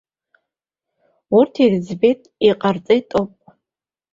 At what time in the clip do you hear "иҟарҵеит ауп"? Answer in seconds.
2.49-3.31